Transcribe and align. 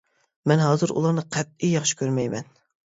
مەن 0.51 0.63
ھازىر 0.65 0.95
ئۇلارنى 0.95 1.27
قەتئىي 1.37 1.77
ياخشى 1.79 2.03
كۆرمەيمەن. 2.03 2.55